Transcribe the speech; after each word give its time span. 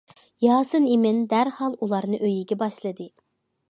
ياسىن 0.45 0.87
ئىمىن 0.95 1.21
دەرھال 1.35 1.79
ئۇلارنى 1.81 2.25
ئۆيىگە 2.27 2.63
باشلىدى. 2.67 3.13